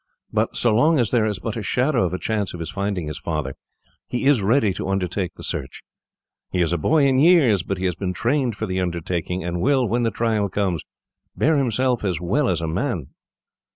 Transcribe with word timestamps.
But 0.33 0.55
so 0.57 0.73
long 0.73 0.97
as 0.97 1.11
there 1.11 1.27
is 1.27 1.37
but 1.37 1.55
a 1.55 1.61
shadow 1.61 2.03
of 2.05 2.11
a 2.11 2.17
chance 2.17 2.55
of 2.55 2.59
his 2.59 2.71
finding 2.71 3.05
his 3.05 3.19
father, 3.19 3.53
he 4.07 4.25
is 4.25 4.41
ready 4.41 4.73
to 4.73 4.87
undertake 4.89 5.35
the 5.35 5.43
search. 5.43 5.83
He 6.49 6.59
is 6.59 6.73
a 6.73 6.79
boy 6.79 7.05
in 7.05 7.19
years, 7.19 7.61
but 7.61 7.77
he 7.77 7.85
has 7.85 7.93
been 7.93 8.11
trained 8.11 8.55
for 8.55 8.65
the 8.65 8.79
undertaking, 8.79 9.43
and 9.43 9.61
will, 9.61 9.87
when 9.87 10.01
the 10.01 10.09
trial 10.09 10.49
comes, 10.49 10.81
bear 11.37 11.55
himself 11.55 12.03
as 12.03 12.19
well 12.19 12.49
as 12.49 12.61
a 12.61 12.67
man." 12.67 13.09